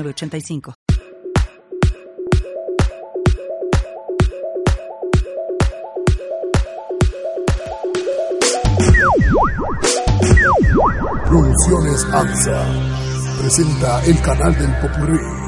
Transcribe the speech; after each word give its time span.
8985. 0.00 0.74
Producciones 11.26 12.04
AMSA 12.12 13.38
presenta 13.38 14.04
el 14.04 14.20
canal 14.20 14.58
del 14.58 14.70
Popurrí 14.80 15.41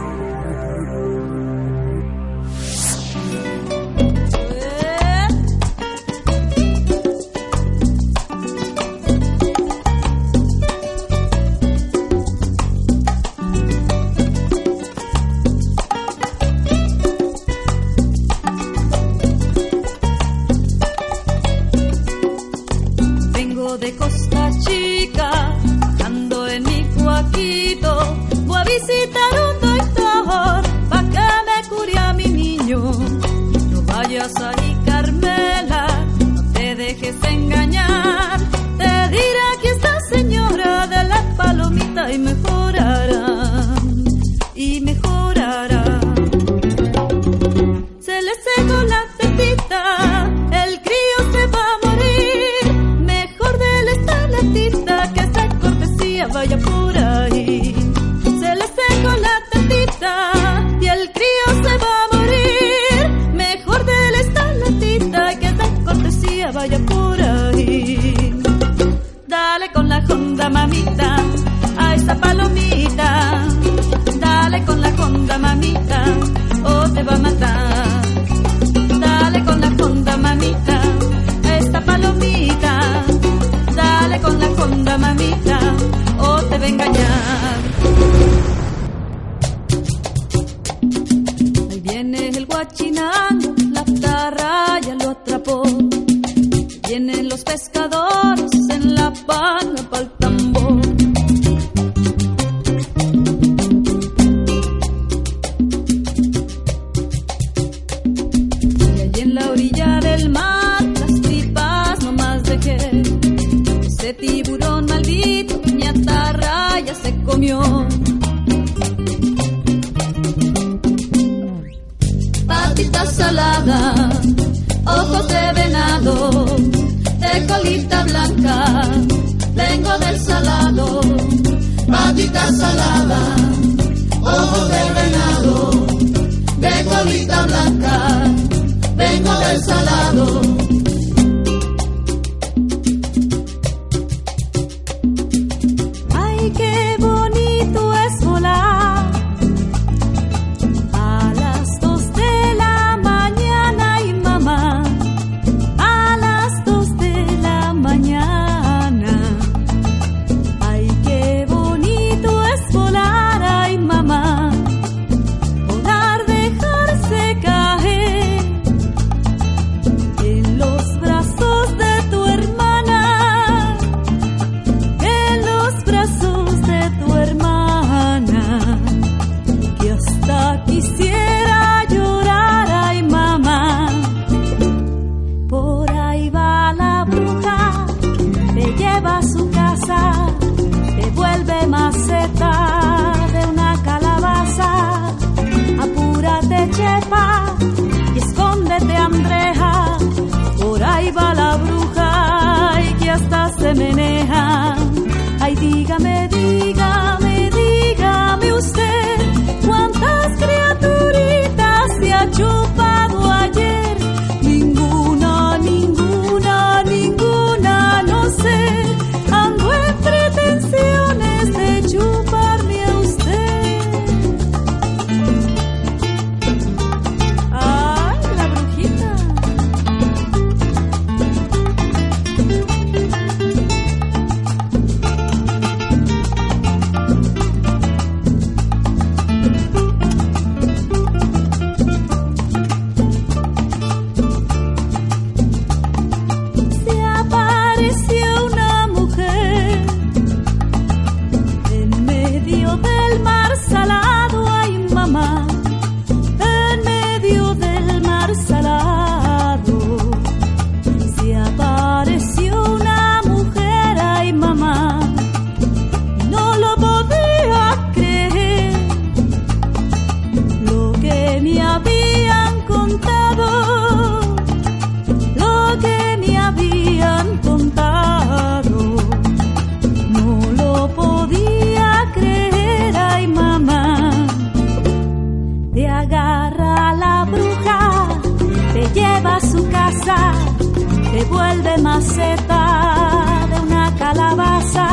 maceta 291.78 293.46
de 293.50 293.60
una 293.60 293.94
calabaza. 293.96 294.86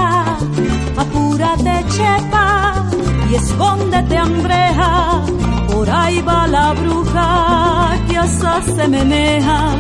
Apúrate, 0.98 1.86
chepa, 1.90 2.86
y 3.30 3.36
escóndete, 3.36 4.18
hambreja. 4.18 5.22
Por 5.72 5.90
ahí 5.90 6.22
va 6.22 6.48
la 6.48 6.74
bruja 6.74 7.98
que 8.08 8.18
hasta 8.18 8.62
se 8.62 8.88
meneja. 8.88 9.76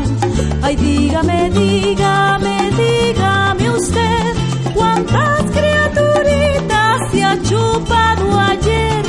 Ay, 0.61 0.75
dígame, 0.75 1.49
dígame, 1.49 2.71
dígame 2.77 3.69
usted, 3.71 4.33
¿cuántas 4.73 5.43
criaturitas 5.51 7.11
se 7.11 7.23
ha 7.23 7.41
chupado 7.41 8.39
ayer? 8.39 9.00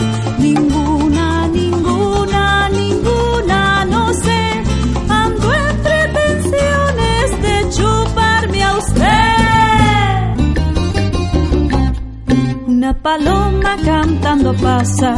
Paloma 13.03 13.77
cantando 13.85 14.55
pasa, 14.55 15.15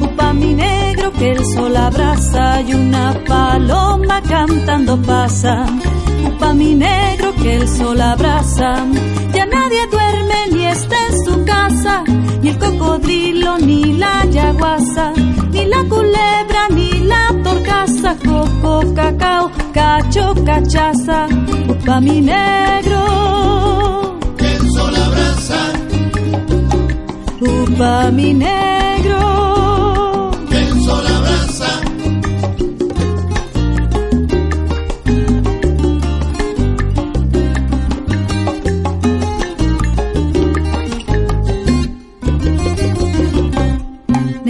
upa 0.00 0.32
mi 0.32 0.52
negro 0.52 1.12
que 1.12 1.30
el 1.30 1.44
sol 1.54 1.76
abraza. 1.76 2.60
Y 2.62 2.74
una 2.74 3.14
paloma 3.26 4.20
cantando 4.22 5.00
pasa, 5.02 5.64
upa 6.26 6.52
mi 6.52 6.74
negro 6.74 7.32
que 7.40 7.56
el 7.56 7.68
sol 7.68 8.00
abraza. 8.00 8.84
Ya 9.32 9.46
nadie 9.46 9.86
duerme 9.90 10.40
ni 10.52 10.66
está 10.66 10.96
en 11.08 11.24
su 11.24 11.44
casa, 11.44 12.02
ni 12.42 12.48
el 12.48 12.58
cocodrilo, 12.58 13.58
ni 13.58 13.96
la 13.96 14.24
yaguasa, 14.26 15.12
ni 15.52 15.66
la 15.66 15.84
culebra, 15.84 16.68
ni 16.70 16.90
la 17.12 17.24
torcaza, 17.44 18.16
coco, 18.24 18.92
cacao, 18.94 19.50
cacho, 19.72 20.34
cachaza, 20.44 21.28
upa 21.68 22.00
mi 22.00 22.20
negro. 22.20 24.19
Upa 27.80 28.10
mi 28.12 28.34
negro, 28.34 28.79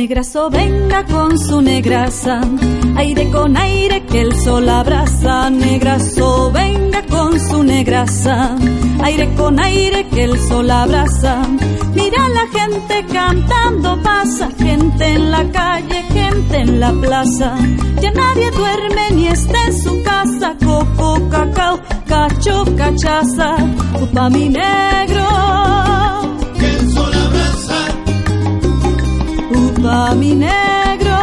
negrazo 0.00 0.48
venga 0.48 1.04
con 1.04 1.38
su 1.38 1.60
negraza, 1.60 2.40
aire 2.96 3.30
con 3.30 3.54
aire 3.54 4.02
que 4.06 4.22
el 4.22 4.34
sol 4.34 4.66
abraza, 4.66 5.50
negrazo 5.50 6.50
venga 6.52 7.02
con 7.02 7.38
su 7.38 7.62
negraza, 7.62 8.56
aire 9.02 9.34
con 9.34 9.60
aire 9.60 10.06
que 10.08 10.24
el 10.24 10.38
sol 10.48 10.70
abraza. 10.70 11.42
Mira 11.94 12.28
la 12.30 12.46
gente 12.58 13.04
cantando 13.12 14.00
pasa, 14.02 14.48
gente 14.56 15.04
en 15.04 15.30
la 15.30 15.44
calle, 15.50 16.02
gente 16.14 16.56
en 16.56 16.80
la 16.80 16.92
plaza. 16.92 17.58
Ya 18.00 18.10
nadie 18.12 18.50
duerme 18.52 19.10
ni 19.16 19.26
está 19.26 19.66
en 19.66 19.82
su 19.82 20.02
casa, 20.02 20.56
coco, 20.64 21.28
cacao, 21.28 21.78
cacho, 22.06 22.64
cachaza, 22.74 23.54
upa 24.00 24.30
mi 24.30 24.48
negro. 24.48 26.19
Upa 29.50 30.14
mi 30.14 30.34
negro, 30.34 31.18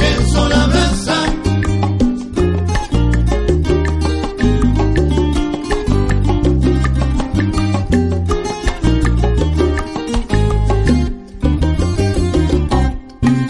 el 0.00 0.26
sol 0.32 0.52
abraza, 0.52 1.18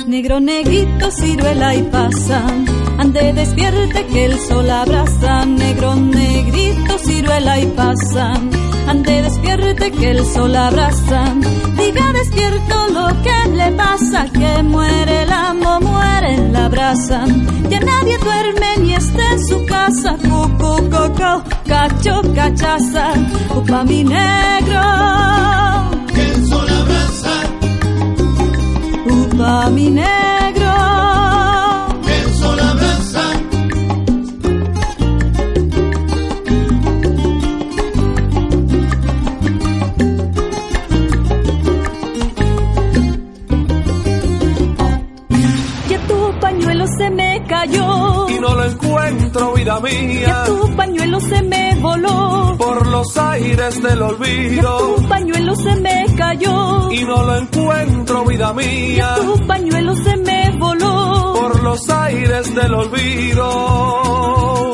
negro 0.06 0.40
negrito, 0.40 1.10
ciruela 1.10 1.74
y 1.74 1.82
pasa. 1.84 2.44
Ande 2.98 3.32
despierte 3.32 4.06
que 4.06 4.24
el 4.26 4.38
sol 4.40 4.68
abraza, 4.70 5.44
negro 5.46 5.94
negrito, 5.96 6.98
ciruela 6.98 7.60
y 7.60 7.66
pasa. 7.66 8.34
Despierte 9.48 9.90
que 9.92 10.10
el 10.10 10.26
sol 10.26 10.54
abraza. 10.54 11.24
Diga 11.78 12.12
despierto 12.12 12.88
lo 12.92 13.08
que 13.22 13.48
le 13.56 13.72
pasa, 13.72 14.26
que 14.30 14.62
muere 14.62 15.22
el 15.22 15.32
amo, 15.32 15.80
muere 15.80 16.34
en 16.34 16.52
la 16.52 16.68
brasa. 16.68 17.24
Ya 17.70 17.80
nadie 17.80 18.18
duerme 18.18 18.76
ni 18.82 18.92
está 18.94 19.32
en 19.32 19.46
su 19.46 19.64
casa, 19.64 20.18
coco, 20.28 20.86
cacao, 20.90 21.42
cacho, 21.66 22.20
cachaza. 22.34 23.14
Upa 23.56 23.84
mi 23.84 24.04
negro. 24.04 24.82
que 26.14 26.22
el 26.28 26.46
sol 26.46 26.68
abraza, 26.68 27.34
Upa 29.06 29.70
mi 29.70 29.88
negro, 29.90 30.57
y 47.66 48.38
no 48.40 48.54
lo 48.54 48.64
encuentro, 48.64 49.52
vida 49.54 49.80
ya 49.80 49.80
mía, 49.80 50.44
tu 50.46 50.76
pañuelo 50.76 51.20
se 51.20 51.42
me 51.42 51.74
voló, 51.80 52.56
por 52.56 52.86
los 52.86 53.16
aires 53.16 53.82
del 53.82 54.00
ya 54.00 54.02
olvido. 54.02 54.96
tu 54.96 55.08
pañuelo 55.08 55.54
se 55.56 55.74
me 55.76 56.06
cayó, 56.16 56.92
Y 56.92 57.04
no 57.04 57.22
lo 57.24 57.36
encuentro, 57.36 58.24
vida 58.24 58.52
mía, 58.52 59.16
tu 59.20 59.46
pañuelo 59.46 59.96
se 59.96 60.16
me 60.18 60.56
voló, 60.58 61.34
por 61.34 61.62
los 61.62 61.88
aires 61.90 62.54
del 62.54 62.74
olvido. 62.74 64.72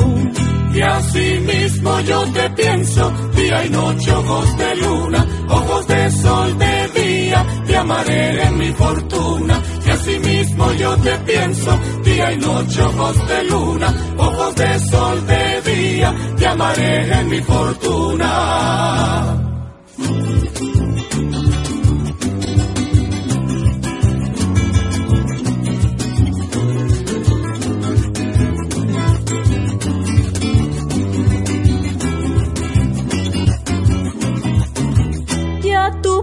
y 0.75 0.81
así 0.83 1.41
mismo 1.41 2.01
yo 2.01 2.23
te 2.33 2.51
pienso, 2.51 3.13
día 3.35 3.65
y 3.65 3.71
noche, 3.71 4.13
ojos 4.13 4.57
de 4.59 4.77
luna, 4.77 5.27
ojos 5.49 5.87
de 5.87 6.11
sol 6.11 6.59
de 6.59 6.89
día, 7.01 7.47
te 7.67 7.77
amaré 7.77 8.43
en 8.45 8.59
mi 8.59 8.73
fortuna. 8.73 9.63
Y 9.87 9.91
así 9.91 10.19
mismo 10.19 10.44
yo 10.79 10.97
te 10.99 11.19
pienso, 11.19 11.79
día 12.05 12.33
y 12.33 12.39
noche, 12.39 12.83
ojos 12.83 13.29
de 13.29 13.45
luna, 13.45 13.95
ojos 14.19 14.55
de 14.55 14.79
sol 14.81 15.27
de 15.27 15.63
día, 15.63 16.15
te 16.37 16.47
amaré 16.47 17.21
en 17.21 17.29
mi 17.29 17.41
fortuna. 17.43 19.35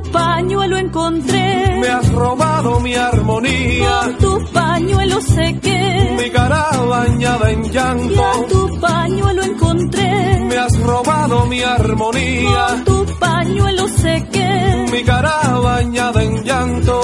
Tu 0.03 0.11
pañuelo 0.11 0.77
encontré, 0.77 1.79
Me 1.79 1.87
has 1.87 2.11
robado 2.11 2.79
mi 2.79 2.95
armonía, 2.95 3.99
con 4.03 4.17
tu 4.17 4.51
pañuelo 4.51 5.21
sequé, 5.21 6.17
mi 6.21 6.29
cara 6.29 6.69
bañada 6.87 7.51
en 7.51 7.63
llanto. 7.71 8.13
ya 8.15 8.47
tu 8.47 8.79
pañuelo 8.79 9.43
encontré, 9.43 10.45
Me 10.49 10.57
has 10.57 10.79
robado 10.79 11.45
mi 11.47 11.61
armonía, 11.61 12.65
con 12.67 12.83
tu 12.85 13.05
pañuelo 13.19 13.87
sequé. 13.87 14.85
mi 14.91 15.03
cara 15.03 15.39
bañada 15.63 16.23
en 16.23 16.43
llanto. 16.43 17.01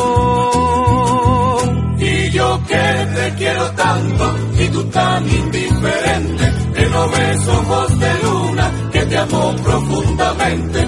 Y 1.99 2.29
yo 2.29 2.61
que 2.67 2.75
te 3.15 3.33
quiero 3.37 3.71
tanto 3.71 4.35
y 4.59 4.67
tú 4.69 4.83
tan 4.85 5.27
indiferente, 5.27 6.53
que 6.75 6.85
no 6.85 7.09
ves 7.09 7.47
ojos 7.47 7.99
de 7.99 8.13
luna, 8.23 8.71
que 8.91 9.01
te 9.05 9.17
amo 9.17 9.55
profundamente. 9.63 10.87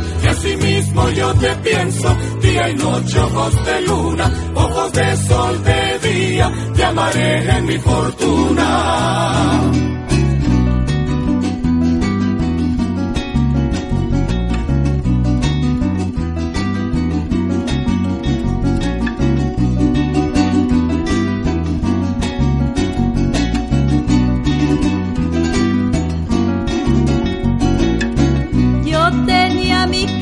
Yo 1.15 1.33
te 1.33 1.55
pienso, 1.55 2.15
día 2.41 2.69
y 2.69 2.75
noche 2.75 3.19
ojos 3.19 3.65
de 3.65 3.81
luna, 3.81 4.31
ojos 4.53 4.93
de 4.93 5.17
sol 5.17 5.63
de 5.63 5.99
día, 5.99 6.51
te 6.75 6.83
amaré 6.83 7.57
en 7.57 7.65
mi 7.65 7.79
fortuna. 7.79 9.98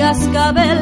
Cascabel 0.07 0.79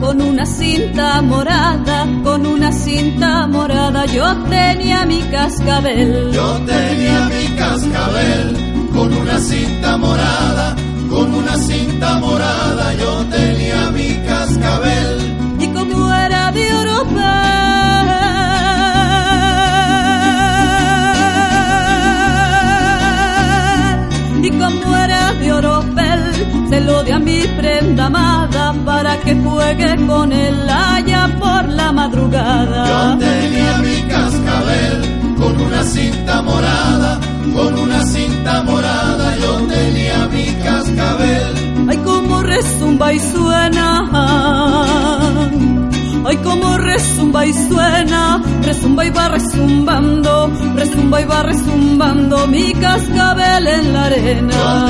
con 0.00 0.22
una 0.22 0.46
cinta 0.46 1.20
morada, 1.20 2.06
con 2.22 2.46
una 2.46 2.70
cinta 2.70 3.48
morada. 3.48 4.06
Yo 4.06 4.26
tenía 4.48 5.04
mi 5.04 5.20
cascabel. 5.34 6.30
Yo 6.32 6.48
tenía 6.64 7.28
mi 7.32 7.44
cascabel 7.56 8.56
con 8.94 9.12
una 9.12 9.38
cinta 9.40 9.96
morada, 9.96 10.76
con 11.10 11.34
una 11.34 11.56
cinta 11.56 12.18
morada 12.20 12.94
yo 12.94 13.12
tenía 13.36 13.90
mi 13.90 14.10
cascabel. 14.28 15.10
Y 15.58 15.66
como 15.76 16.14
era 16.14 16.52
de 16.52 16.72
oropel, 16.72 17.47
se 26.68 26.80
lo 26.80 27.02
di 27.02 27.10
a 27.12 27.18
mi 27.18 27.40
prenda 27.56 28.06
amada 28.06 28.74
para 28.84 29.16
que 29.20 29.34
juegue 29.34 30.06
con 30.06 30.32
el 30.32 30.68
haya 30.68 31.28
por 31.38 31.68
la 31.68 31.92
madrugada. 31.92 32.86
Yo 32.86 33.18
tenía 33.18 33.78
mi 33.78 34.02
cascabel 34.12 35.34
con 35.38 35.60
una 35.60 35.82
cinta 35.84 36.42
morada, 36.42 37.20
con 37.54 37.78
una 37.78 38.04
cinta 38.04 38.62
morada 38.62 39.36
yo 39.36 39.52
tenía 39.66 40.28
mi 40.28 40.46
cascabel. 40.64 41.88
Ay, 41.90 41.96
como 41.98 42.42
resumba 42.42 43.12
y 43.12 43.18
suena. 43.20 43.86
Ay, 46.26 46.36
como 46.38 46.76
resumba 46.76 47.46
y 47.46 47.52
suena, 47.54 48.42
resumba 48.62 49.06
y 49.06 49.10
va 49.10 49.28
resumbando, 49.28 50.50
resumba 50.74 51.20
y 51.22 51.24
va 51.24 51.42
resumbando 51.42 52.46
mi 52.48 52.72
cascabel 52.74 53.66
en 53.66 53.92
la 53.94 54.04
arena. 54.04 54.87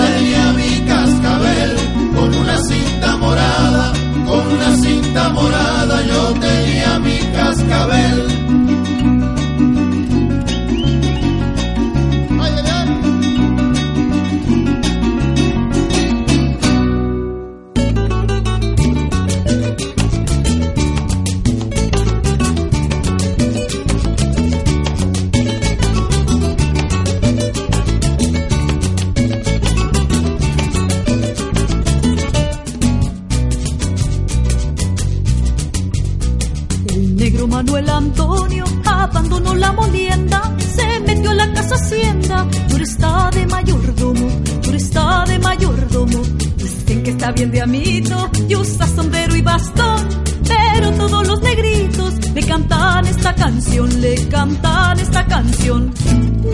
Le 53.58 54.14
cantan 54.28 55.00
esta 55.00 55.26
canción. 55.26 55.92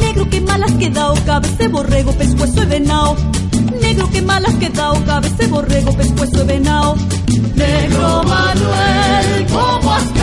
Negro 0.01 0.29
que 0.31 0.41
mal 0.41 0.63
has 0.63 0.73
quedado, 0.73 1.15
cabeza 1.27 1.69
borrego, 1.69 2.13
pescuezo 2.13 2.61
de 2.61 2.67
venao. 2.67 3.17
Negro 3.81 4.09
que 4.11 4.23
mal 4.23 4.45
has 4.47 4.55
quedado, 4.55 5.05
cabeza 5.05 5.47
borrego, 5.49 5.95
pescuezo 5.95 6.39
de 6.39 6.45
venao. 6.45 6.97
Negro 7.55 8.23
Manuel, 8.25 9.47
¿cómo 9.53 9.93
has 9.93 10.14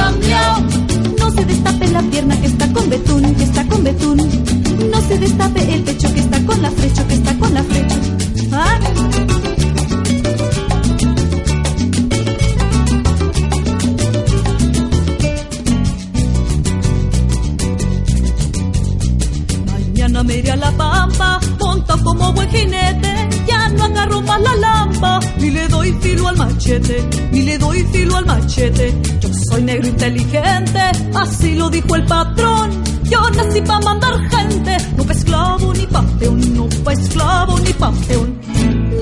machete, 26.61 27.03
ni 27.31 27.41
le 27.41 27.57
doy 27.57 27.83
filo 27.91 28.17
al 28.17 28.25
machete. 28.25 28.93
Yo 29.19 29.29
soy 29.49 29.63
negro 29.63 29.87
inteligente, 29.87 30.79
así 31.15 31.55
lo 31.55 31.69
dijo 31.69 31.95
el 31.95 32.05
patrón. 32.05 32.83
Yo 33.03 33.19
nací 33.31 33.61
pa' 33.61 33.79
mandar 33.79 34.13
gente, 34.29 34.77
no 34.95 35.03
pa' 35.03 35.13
esclavo 35.13 35.73
ni 35.73 35.85
pa' 35.87 36.03
peón, 36.19 36.55
no 36.55 36.69
pa' 36.83 36.93
esclavo 36.93 37.59
ni 37.59 37.73
pa' 37.73 37.91
peón. 38.07 38.39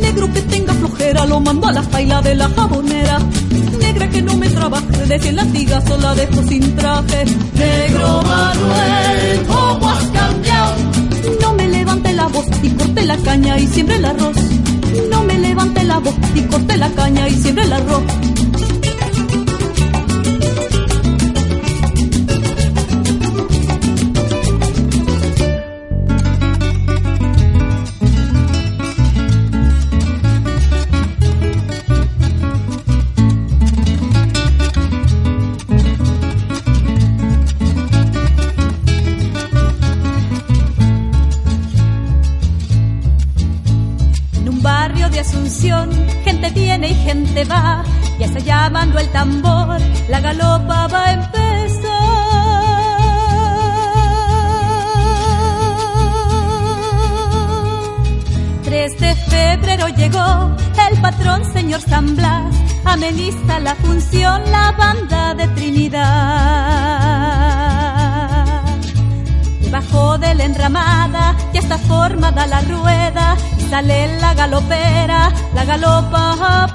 Negro 0.01 0.33
que 0.33 0.41
tenga 0.43 0.73
flojera, 0.73 1.25
lo 1.25 1.39
mando 1.39 1.67
a 1.67 1.73
la 1.73 1.81
paila 1.81 2.21
de 2.21 2.35
la 2.35 2.49
jabonera. 2.49 3.19
Negra 3.79 4.09
que 4.09 4.21
no 4.21 4.37
me 4.37 4.49
trabaje, 4.49 5.05
de 5.07 5.19
cien 5.19 5.35
latigas 5.35 5.83
la 6.01 6.15
dejo 6.15 6.43
sin 6.47 6.75
traje. 6.75 7.25
Negro 7.55 8.21
Manuel, 8.23 9.45
¿cómo 9.47 9.89
has 9.89 10.03
cambiado? 10.05 10.98
La 12.19 12.27
voz 12.27 12.45
y 12.61 12.69
corte 12.71 13.05
la 13.05 13.15
caña 13.15 13.57
y 13.57 13.65
siembre 13.65 13.95
el 13.95 14.03
arroz. 14.03 14.35
No 15.09 15.23
me 15.23 15.39
levante 15.39 15.81
la 15.85 15.99
voz 15.99 16.15
y 16.35 16.41
corte 16.41 16.75
la 16.75 16.89
caña 16.89 17.29
y 17.29 17.33
siembre 17.33 17.63
el 17.63 17.71
arroz. 17.71 18.03
A 50.99 51.11
empezar. 51.13 51.39
3 58.63 58.99
de 58.99 59.15
febrero 59.15 59.87
llegó 59.89 60.59
el 60.89 60.99
patrón 61.01 61.43
señor 61.53 61.81
San 61.81 62.15
Blas, 62.15 62.55
ameniza 62.83 63.59
la 63.59 63.75
función 63.75 64.41
la 64.51 64.71
banda 64.71 65.35
de 65.35 65.47
Trinidad. 65.49 65.99
Debajo 69.61 70.17
de 70.17 70.33
la 70.33 70.45
enramada 70.45 71.35
ya 71.53 71.59
está 71.59 71.77
formada 71.77 72.47
la 72.47 72.61
rueda 72.61 73.37
y 73.59 73.61
sale 73.69 74.19
la 74.19 74.33
galopera, 74.33 75.31
la 75.53 75.65
galopa 75.65 76.33
a. 76.41 76.69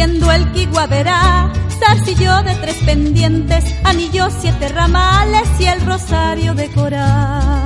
Luciendo 0.00 0.32
el 0.32 0.50
kiguaverá, 0.52 1.52
zarcillo 1.78 2.42
de 2.42 2.54
tres 2.54 2.76
pendientes, 2.86 3.62
anillos, 3.84 4.32
siete 4.40 4.68
ramales 4.68 5.46
y 5.60 5.66
el 5.66 5.84
rosario 5.84 6.54
de 6.54 6.70
coral. 6.70 7.60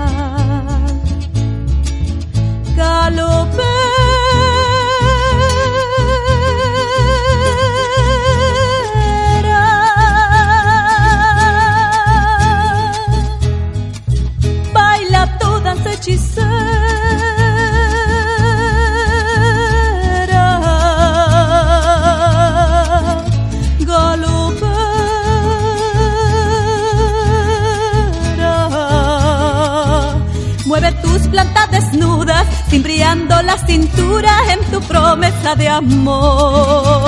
Cimbriando 32.75 33.41
la 33.43 33.57
cintura 33.57 34.33
en 34.53 34.59
tu 34.69 34.81
promesa 34.81 35.55
de 35.55 35.69
amor. 35.69 37.05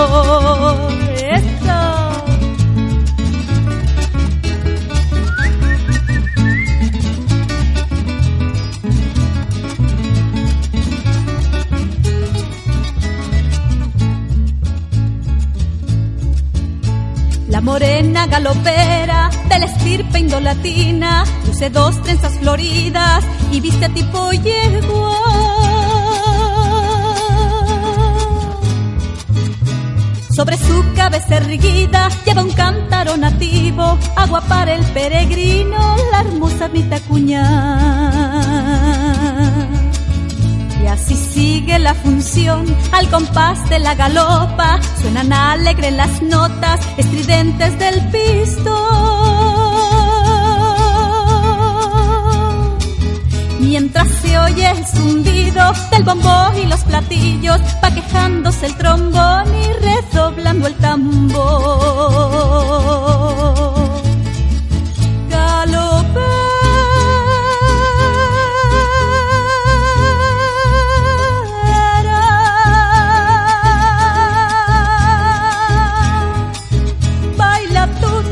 Eso. 1.19 1.97
Morena 17.63 18.29
galopera 18.29 19.29
de 19.49 19.59
la 19.59 19.67
estirpe 19.67 20.21
indolatina, 20.21 21.25
luce 21.45 21.69
dos 21.69 22.01
trenzas 22.05 22.39
floridas 22.39 23.25
y 23.53 23.61
viste 23.61 23.85
a 23.85 23.89
tipo 23.89 24.33
yegua. 24.33 25.17
Sobre 30.37 30.59
su 30.59 30.85
cabeza 30.95 31.37
erguida 31.37 32.11
lleva 32.27 32.43
un 32.43 32.51
cántaro 32.51 33.17
nativo, 33.17 33.99
agua 34.17 34.43
para 34.43 34.75
el 34.75 34.85
peregrino, 34.93 35.97
la 36.13 36.21
hermosa 36.21 36.69
cuña. 37.09 37.45
Y 40.83 40.87
así 40.87 41.15
sigue 41.15 41.79
la 41.79 41.95
función 41.95 42.67
al 42.93 43.09
compás 43.09 43.67
de 43.71 43.79
la 43.79 43.95
galopa, 43.95 44.79
suenan 45.01 45.33
alegres 45.33 45.95
las 45.95 46.21
notas 46.21 46.81
estridentes 46.99 47.79
del 47.79 47.99
pistón. 48.11 49.36
Mientras 53.67 54.07
se 54.23 54.39
oye 54.39 54.71
el 54.71 54.87
zumbido 54.87 55.73
del 55.91 56.05
bombo 56.05 56.53
y 56.57 56.67
los 56.67 56.85
platillos, 56.85 57.61
va 57.83 57.91
quejándose 57.91 58.67
el 58.67 58.77
trombón 58.77 59.47
y 59.55 59.73
redoblando 59.85 60.69
el 60.69 60.75
tambor. 60.77 61.43
Galopera, 65.29 65.83
baila 77.37 77.89
tu 78.01 78.23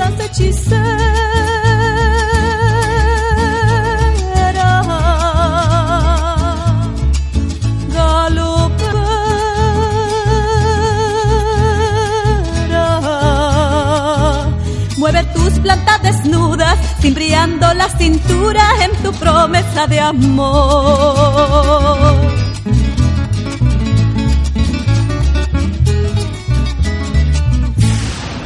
cimbriando 17.44 17.74
la 17.74 17.88
cintura 17.98 18.62
en 18.82 19.02
tu 19.02 19.12
promesa 19.12 19.86
de 19.86 20.00
amor. 20.00 20.54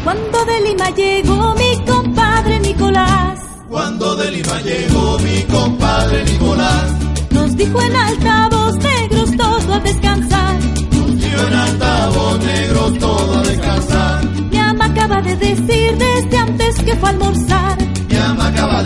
Cuando 0.05 0.45
de 0.45 0.61
Lima 0.63 0.91
llegó 0.91 1.55
mi 1.55 1.85
compadre 1.87 2.61
Nicolás, 2.61 3.39
Cuando 3.69 4.17
de 4.17 4.31
Lima 4.31 4.61
llegó 4.63 5.19
mi 5.19 5.43
compadre 5.45 6.25
Nicolás, 6.25 6.93
nos 7.31 7.57
dijo 7.57 7.81
en 7.83 7.97
altavoz 7.97 8.77
negros 8.79 9.37
todo 9.37 9.75
a 9.75 9.81
descansar. 9.81 10.59
dio 10.91 11.49
en 11.49 11.55
altavoz 11.55 12.39
negro 12.41 12.93
todo 12.99 13.39
a 13.39 13.43
descansar. 13.43 14.25
Mi 14.51 14.59
ama 14.59 14.87
acaba 14.87 15.21
de 15.21 15.37
decir 15.37 15.97
desde 15.99 16.39
antes 16.39 16.81
que 16.83 16.97
fue 16.97 17.09
a 17.09 17.13
almorzar 17.13 17.78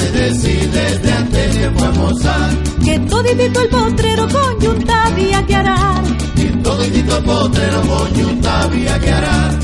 de 0.03 0.11
decir 0.11 0.71
desde 0.71 1.13
antes 1.13 1.57
que 1.57 1.71
fue 1.71 1.83
a 1.83 1.89
almorzar. 1.91 2.51
que 2.85 2.99
toditito 2.99 3.61
el 3.61 3.69
potrero 3.69 4.29
con 4.29 4.61
yunta 4.61 5.07
había 5.07 5.47
que 5.47 5.55
arar. 5.55 6.03
Y 6.37 6.47
todo 6.63 6.83
el 6.83 7.25
potrero 7.25 7.81
con 7.83 8.15
yunta 8.15 8.63
había 8.63 8.99
que 8.99 9.11
arar. 9.11 9.59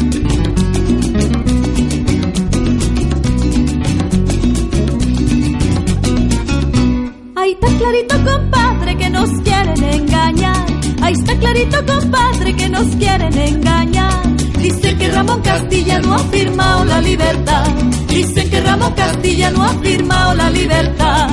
Ahí 7.36 7.52
está 7.52 7.66
clarito, 7.78 8.14
compadre, 8.24 8.96
que 8.96 9.10
nos 9.10 9.30
quieren 9.40 9.84
engañar. 9.84 10.66
Ahí 11.02 11.12
está 11.14 11.36
clarito, 11.38 11.78
compadre, 11.86 12.56
que 12.56 12.68
nos 12.68 12.86
quieren 12.96 13.38
engañar. 13.38 14.36
Dicen 14.60 14.98
que 14.98 15.08
Ramón 15.10 15.40
Castilla 15.42 16.00
no 16.00 16.14
ha 16.14 16.18
firmado 16.18 16.84
la 16.84 17.00
libertad. 17.00 17.77
Dicen 18.18 18.50
que 18.50 18.60
Ramón 18.60 18.92
Castilla 18.94 19.48
no 19.52 19.62
ha 19.62 19.72
firmado 19.74 20.34
la 20.34 20.50
libertad. 20.50 21.28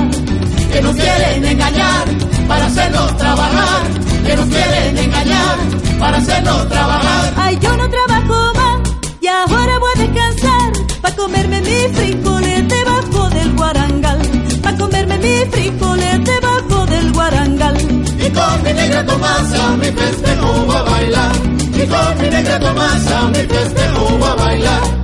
Que 0.72 0.80
nos 0.80 0.94
quieren 0.94 1.44
engañar 1.44 2.04
para 2.46 2.66
hacernos 2.66 3.16
trabajar. 3.16 3.82
Que 4.24 4.36
nos 4.36 4.46
quieren 4.46 4.96
engañar 4.96 5.56
para 5.98 6.18
hacernos 6.18 6.68
trabajar. 6.68 7.34
Ay, 7.38 7.58
yo 7.60 7.76
no 7.76 7.90
trabajo 7.90 8.52
más 8.54 8.78
y 9.20 9.26
ahora 9.26 9.78
voy 9.80 9.90
a 9.96 9.98
descansar. 9.98 10.72
Pa' 11.02 11.10
comerme 11.16 11.60
mis 11.60 11.88
frijoles 11.96 12.68
debajo 12.68 13.30
del 13.30 13.52
guarangal. 13.56 14.20
Pa' 14.62 14.76
comerme 14.76 15.18
mis 15.18 15.44
frijoles 15.50 16.24
debajo 16.24 16.86
del 16.86 17.12
guarangal. 17.12 17.76
Y 17.80 18.30
con 18.30 18.62
mi 18.62 18.72
negra 18.72 19.04
Tomasa 19.04 19.76
mi 19.76 19.86
festejo 19.86 20.52
voy 20.66 20.76
a 20.76 20.82
bailar. 20.82 21.32
Y 21.74 21.84
con 21.84 22.22
mi 22.22 22.30
negra 22.30 22.60
Tomasa 22.60 23.22
mi 23.30 23.42
festejo 23.54 24.18
voy 24.18 24.28
a 24.28 24.34
bailar. 24.36 24.95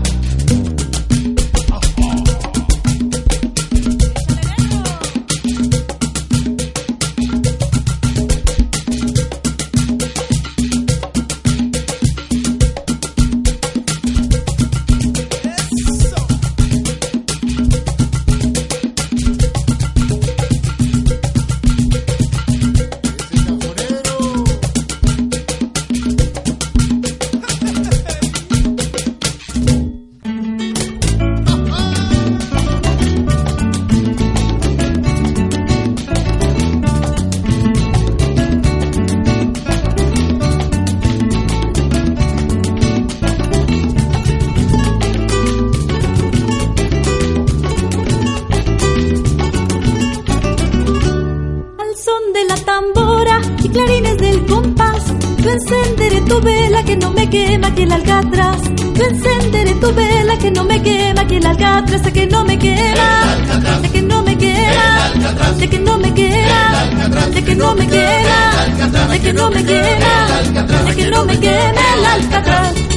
Compás, 54.46 55.02
yo 55.38 55.50
encenderé 55.50 56.20
tu 56.22 56.40
vela 56.40 56.82
que 56.84 56.96
no 56.96 57.10
me 57.10 57.28
quema 57.28 57.74
que 57.74 57.82
el 57.82 57.92
alcatraz. 57.92 58.60
Yo 58.94 59.04
encenderé 59.04 59.74
tu 59.74 59.92
vela 59.94 60.38
que 60.38 60.50
no 60.50 60.64
me 60.64 60.82
quema 60.82 61.26
que 61.26 61.36
el 61.36 61.46
alcatraz, 61.46 62.02
de 62.02 62.12
que 62.12 62.26
no 62.26 62.44
me 62.44 62.58
quema, 62.58 63.36
de 63.82 63.88
que 63.90 64.02
no 64.02 64.22
me 64.22 64.36
quema, 64.38 65.10
de 65.58 65.68
que 65.68 65.78
no 65.78 65.98
me 65.98 66.14
quema, 66.14 67.30
de 67.34 67.44
que 67.44 67.54
no 67.54 67.74
me 67.74 67.86
quema, 67.86 69.08
de 69.08 69.20
que 69.20 69.32
no 69.32 69.50
me 69.50 69.64
quema, 69.64 70.84
de 70.86 70.94
que 70.96 71.10
no 71.10 71.24
me 71.24 71.38
quema 71.40 71.80
el 71.96 72.06
alcatraz. 72.06 72.91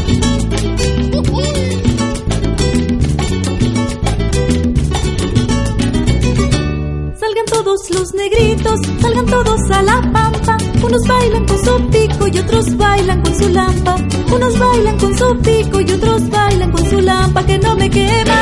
Los 7.95 8.13
negritos, 8.13 8.79
salgan 9.01 9.25
todos 9.25 9.61
a 9.71 9.81
la 9.81 10.01
pampa. 10.13 10.57
Unos 10.83 11.01
bailan 11.07 11.45
con 11.45 11.65
su 11.65 11.89
pico 11.89 12.27
y 12.27 12.37
otros 12.37 12.77
bailan 12.77 13.21
con 13.21 13.39
su 13.39 13.49
lampa. 13.49 13.95
Unos 14.35 14.59
bailan 14.59 14.97
con 14.99 15.17
su 15.17 15.37
pico 15.41 15.81
y 15.81 15.91
otros 15.91 16.29
bailan 16.29 16.71
con 16.71 16.89
su 16.89 16.99
lampa. 17.01 17.43
Que 17.45 17.57
no 17.57 17.75
me 17.75 17.89
quema, 17.89 18.41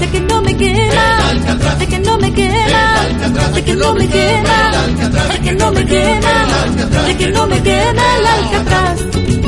de 0.00 0.06
que 0.12 0.20
no 0.20 0.42
me 0.42 0.56
quema, 0.56 1.06
de 1.78 1.86
que 1.86 1.98
no 1.98 2.18
me 2.18 2.32
quema, 2.32 2.84
de 3.54 3.64
que 3.64 3.74
no 3.74 3.94
me 3.94 4.08
quema, 4.08 4.72
de 5.32 5.40
que 5.40 5.52
no 5.54 5.72
me 5.72 5.86
quema, 5.86 6.36
de 7.06 7.16
que 7.16 7.28
no 7.28 7.46
me 7.46 7.62
quema 7.62 8.02
el 8.18 8.26
alcatraz. 8.26 9.43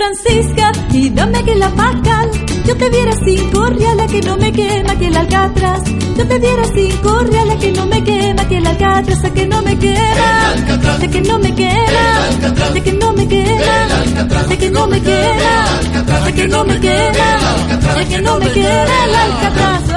Francisca 0.00 0.72
y 0.92 1.10
dame 1.10 1.44
que 1.44 1.54
la 1.56 1.68
pacal 1.74 2.30
Yo 2.64 2.74
te 2.74 2.88
diera 2.88 3.12
cinco 3.22 3.66
reales 3.66 4.10
que 4.10 4.22
no 4.22 4.38
me 4.38 4.50
quema 4.50 4.96
que 4.96 5.08
el 5.08 5.16
alcatraz. 5.16 5.82
Yo 6.16 6.26
te 6.26 6.38
diera 6.38 6.62
cinco 6.74 7.18
reales 7.18 7.56
que 7.56 7.72
no 7.72 7.84
me 7.84 8.02
quema 8.02 8.48
que 8.48 8.56
el 8.56 8.66
alcatraz 8.66 9.22
De 9.22 9.30
que 9.30 9.46
no 9.46 9.60
me 9.60 9.78
quema. 9.78 10.54
De 11.00 11.10
que 11.10 11.20
no 11.20 11.38
me 11.38 11.54
quema 11.54 12.72
De 12.72 12.82
que 12.82 12.92
no 12.92 13.12
me 13.12 13.26
quema. 13.26 14.48
De 14.48 14.56
que 14.56 14.70
no 14.70 14.86
me 14.86 15.02
quema 15.02 16.24
De 16.24 16.32
que 16.32 16.48
no 16.48 16.64
me 16.64 16.80
quema 16.80 17.94
De 17.98 18.06
que 18.08 18.22
no 18.22 18.38
me 18.38 18.52
quema. 18.52 19.04
El 19.04 19.14
alcatraz 19.14 19.89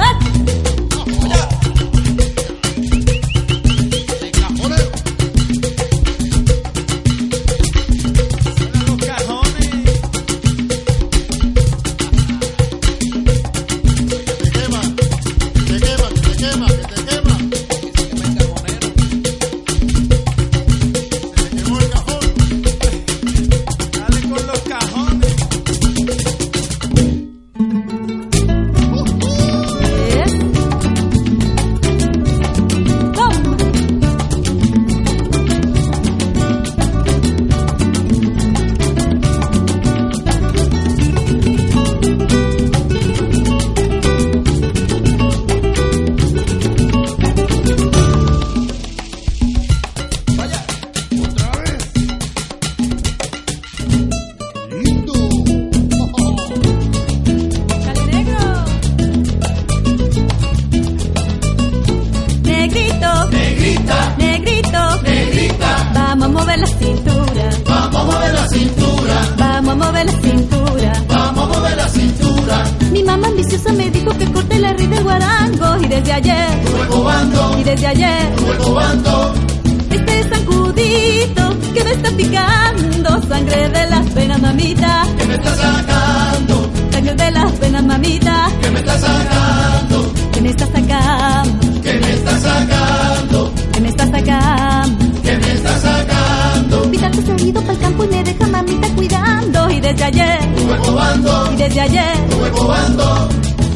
está 82.04 82.16
picando, 82.16 83.22
sangre 83.28 83.68
de 83.70 83.86
las 83.86 84.14
venas, 84.14 84.40
mamita, 84.40 85.06
Que 85.16 85.24
me 85.26 85.34
está 85.34 85.54
sacando, 85.56 86.70
sangre 86.90 87.14
de 87.14 87.30
las 87.30 87.58
venas, 87.60 87.84
mamita, 87.84 88.50
que 88.60 88.70
me 88.70 88.78
está 88.80 88.98
sacando, 88.98 90.12
que 90.32 90.40
me 90.40 90.50
está 90.50 90.66
sacando, 90.66 91.82
que 91.82 91.92
me 92.00 92.12
está 92.14 92.40
sacando, 92.40 93.52
que 93.72 93.80
me 93.80 93.88
está 93.88 94.04
sacando. 94.06 95.22
que 95.22 95.36
me 95.38 95.52
está 95.54 95.78
sacando. 95.78 96.84
Mi 96.90 96.98
tanto 96.98 97.22
se 97.22 97.32
ha 97.32 97.46
ido 97.48 97.62
para 97.62 97.78
campo 97.78 98.04
y 98.04 98.08
me 98.08 98.22
deja 98.24 98.46
mamita 98.48 98.88
cuidando, 98.94 99.70
y 99.70 99.80
desde 99.80 100.04
ayer, 100.04 100.38
Luego 100.66 100.92
bando, 100.94 101.52
y 101.52 101.56
desde 101.56 101.80
ayer. 101.80 102.16
luego 102.38 102.66
bando. 102.66 103.28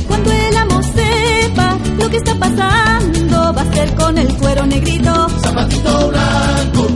Cuando 0.06 0.32
el 0.32 0.56
amo 0.56 0.82
sepa 0.82 1.78
lo 1.98 2.10
que 2.10 2.16
está 2.18 2.34
pasando, 2.34 3.54
va 3.54 3.62
a 3.62 3.74
ser 3.74 3.94
con 3.94 4.18
el 4.18 4.28
cuero 4.36 4.66
negrito, 4.66 5.28
Zapatito 5.42 6.08
blanco, 6.08 6.88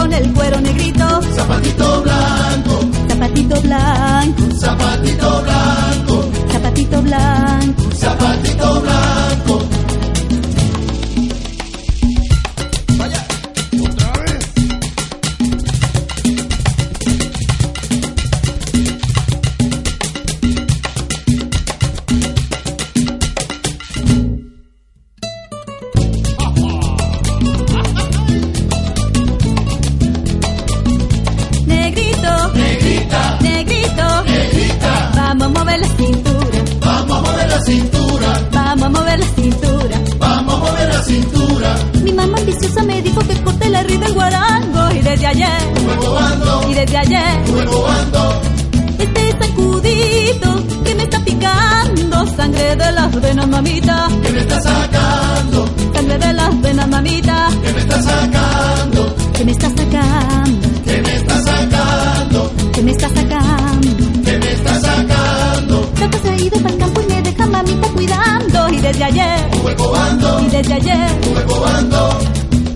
con 0.00 0.12
el 0.14 0.32
cuero 0.32 0.60
negrito, 0.62 1.04
zapatito 1.34 2.02
blanco, 2.02 2.80
zapatito 3.08 3.60
blanco, 3.60 4.42
zapatito 4.58 5.42
blanco, 5.42 6.30
zapatito 6.50 7.02
blanco. 7.02 7.82
zapatito 7.92 8.80
blanco. 8.80 9.59
Mamá 42.20 42.38
ambiciosa 42.38 42.82
me 42.82 43.00
dijo 43.00 43.20
que 43.20 43.34
corte 43.42 43.68
la 43.70 43.82
raíz 43.82 44.00
del 44.00 44.12
guarango, 44.12 44.90
y 44.94 44.98
desde 45.00 45.26
ayer, 45.26 45.62
y 46.68 46.74
desde 46.74 46.96
ayer. 46.96 47.40
Este 48.98 49.22
sacudito 49.40 50.48
que 50.84 50.94
me 50.94 51.02
está 51.04 51.18
picando, 51.24 52.26
sangre 52.36 52.76
de 52.76 52.92
las 52.92 53.20
venas, 53.20 53.48
mamita, 53.48 54.08
y 68.80 68.82
desde 68.82 69.04
ayer, 69.04 69.48
Luego 69.62 69.92
bando, 69.92 70.40
y 70.40 70.48
desde 70.48 70.74
ayer. 70.74 71.10
luego 71.34 71.60
bando. 71.60 72.18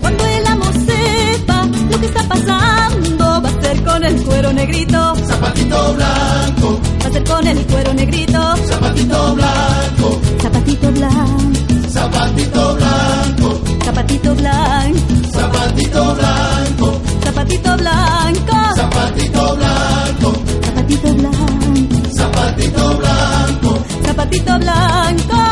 Cuando 0.01 0.25
el 0.25 0.47
amo 0.47 0.65
sepa 0.85 1.65
lo 1.89 1.99
que 1.99 2.05
está 2.05 2.23
pasando, 2.27 3.41
va 3.41 3.49
a 3.49 3.61
ser 3.61 3.83
con 3.83 4.03
el 4.03 4.23
cuero 4.23 4.53
negrito, 4.53 5.15
Zapatito 5.25 5.93
blanco, 5.95 6.79
va 7.03 7.07
a 7.07 7.11
ser 7.11 7.23
con 7.23 7.47
el 7.47 7.57
cuero 7.65 7.93
negrito, 7.93 8.55
zapatito 8.67 9.35
blanco, 9.35 10.21
zapatito 10.41 10.91
blanco, 10.91 11.89
zapatito 11.89 12.75
blanco, 12.75 13.61
zapatito 13.83 14.35
blanco, 14.35 15.09
zapatito 15.33 16.05
blanco, 16.05 17.01
zapatito 17.23 17.77
blanco, 17.77 18.75
zapatito 18.75 19.55
blanco, 19.57 20.33
zapatito 20.61 21.15
blanco, 21.15 22.13
zapatito 22.13 22.97
blanco, 22.97 23.85
zapatito 24.05 24.59
blanco, 24.59 25.44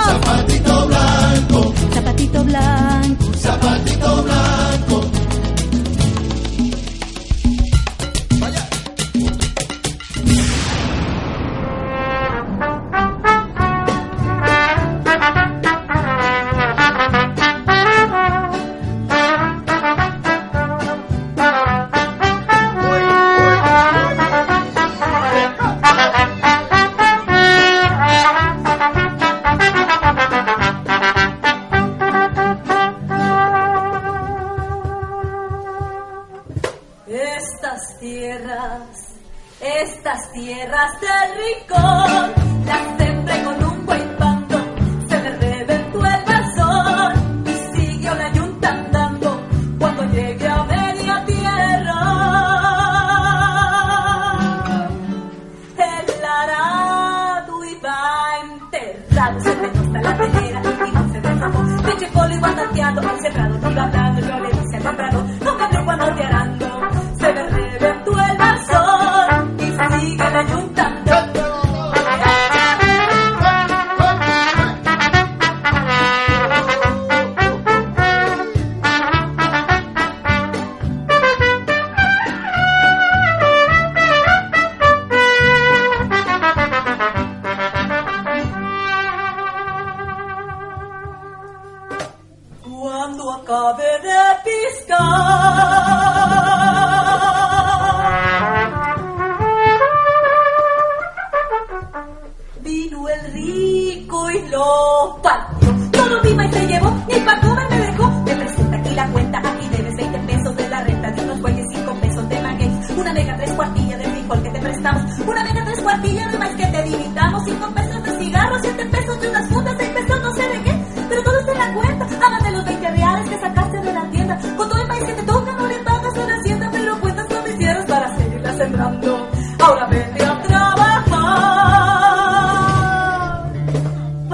tierras 40.34 41.00
del 41.00 41.36
rincón, 41.38 42.42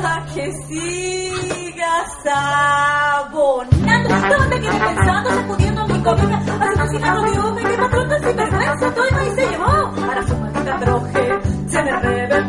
para 0.02 0.26
que 0.34 0.52
sigas 0.68 2.10
abonando. 2.26 4.16
Estaba 4.16 4.48
me 4.48 4.60
quedé 4.60 4.80
pensando, 4.80 5.30
sacudiendo 5.30 5.88
mi 5.88 6.00
comida, 6.02 6.38
asesinando 6.38 7.22
mi 7.24 7.38
hombre, 7.38 7.64
que 7.64 7.78
patrona 7.78 8.20
sin 8.20 8.36
vergüenza, 8.36 8.94
todo 8.94 9.26
y 9.26 9.36
se 9.36 9.48
llevó. 9.50 9.92
Para 10.08 10.28
su 10.28 10.38
maldita 10.38 10.80
troje, 10.80 11.40
se 11.68 11.84
me 11.84 11.92
reveló. 12.00 12.49